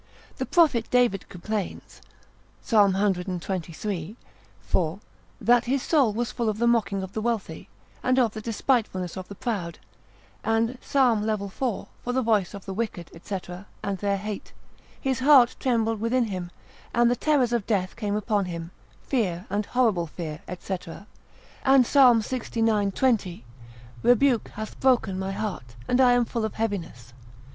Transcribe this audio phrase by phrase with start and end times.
[0.37, 2.01] The prophet David complains,
[2.59, 4.15] Psalm cxxiii.
[4.61, 4.99] 4.
[5.39, 7.69] that his soul was full of the mocking of the wealthy,
[8.01, 9.77] and of the despitefulness of the proud,
[10.43, 11.51] and Psalm lv.
[11.51, 11.87] 4.
[12.03, 13.39] for the voice of the wicked, &c.,
[13.83, 14.53] and their hate:
[14.99, 16.49] his heart trembled within him,
[16.95, 18.71] and the terrors of death came upon him;
[19.03, 20.77] fear and horrible fear, &c.,
[21.63, 22.17] and Psal.
[22.17, 22.95] lxix.
[22.95, 23.45] 20.
[24.01, 27.13] Rebuke hath broken my heart, and I am full of heaviness.